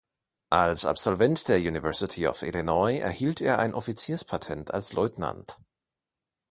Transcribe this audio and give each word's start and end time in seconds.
Als 0.49 0.85
Absolvent 0.85 1.47
der 1.47 1.59
University 1.59 2.25
of 2.27 2.41
Illinois 2.41 2.97
erhielt 2.97 3.39
er 3.39 3.59
ein 3.59 3.75
Offizierspatent 3.75 4.73
als 4.73 4.93
Leutnant. 4.93 5.59